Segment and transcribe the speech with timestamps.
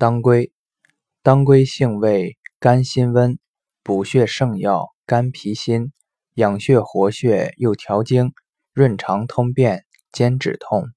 [0.00, 0.50] 当归
[1.22, 3.38] 当归性味甘辛温
[3.82, 5.92] 补血圣药甘脾心
[6.32, 8.32] 养血活血又调经
[8.72, 10.88] 润肠通便兼止痛。